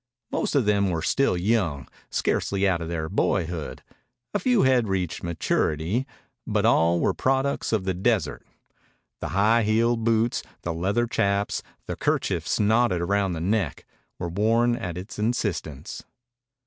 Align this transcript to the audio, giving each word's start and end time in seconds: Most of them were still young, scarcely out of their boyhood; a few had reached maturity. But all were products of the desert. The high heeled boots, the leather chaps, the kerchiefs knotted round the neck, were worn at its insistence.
Most 0.31 0.55
of 0.55 0.65
them 0.65 0.89
were 0.89 1.03
still 1.03 1.37
young, 1.37 1.87
scarcely 2.09 2.67
out 2.67 2.81
of 2.81 2.87
their 2.89 3.07
boyhood; 3.07 3.83
a 4.33 4.39
few 4.39 4.63
had 4.63 4.87
reached 4.87 5.21
maturity. 5.21 6.07
But 6.47 6.65
all 6.65 6.99
were 6.99 7.13
products 7.13 7.71
of 7.71 7.83
the 7.83 7.93
desert. 7.93 8.43
The 9.19 9.27
high 9.27 9.61
heeled 9.61 10.03
boots, 10.03 10.41
the 10.63 10.73
leather 10.73 11.05
chaps, 11.05 11.61
the 11.85 11.95
kerchiefs 11.95 12.59
knotted 12.59 13.03
round 13.05 13.35
the 13.35 13.41
neck, 13.41 13.85
were 14.17 14.29
worn 14.29 14.75
at 14.75 14.97
its 14.97 15.19
insistence. 15.19 16.01